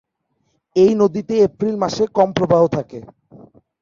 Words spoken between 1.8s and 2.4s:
মাসে কম